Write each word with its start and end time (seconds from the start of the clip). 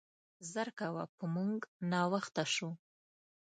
زر 0.51 0.69
کوه, 0.79 1.03
په 1.17 1.25
مونګ 1.33 1.61
ناوخته 1.91 2.43
شو. 2.53 2.69